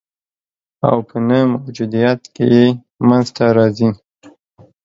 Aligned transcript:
او 0.87 0.97
په 1.07 1.17
نه 1.27 1.39
موجودیت 1.53 2.21
کي 2.35 2.45
یې 2.55 2.65
منځ 3.07 3.27
ته 3.35 3.45
راځي 3.57 3.89